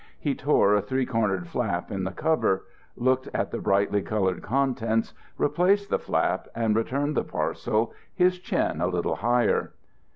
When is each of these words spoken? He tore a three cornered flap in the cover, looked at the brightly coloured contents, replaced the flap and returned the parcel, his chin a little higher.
He 0.19 0.33
tore 0.33 0.73
a 0.73 0.81
three 0.81 1.05
cornered 1.05 1.47
flap 1.47 1.91
in 1.91 2.05
the 2.05 2.11
cover, 2.11 2.65
looked 2.95 3.27
at 3.35 3.51
the 3.51 3.59
brightly 3.59 4.01
coloured 4.01 4.41
contents, 4.41 5.13
replaced 5.37 5.91
the 5.91 5.99
flap 5.99 6.47
and 6.55 6.75
returned 6.75 7.15
the 7.15 7.23
parcel, 7.23 7.93
his 8.11 8.39
chin 8.39 8.81
a 8.81 8.87
little 8.87 9.17
higher. 9.17 9.73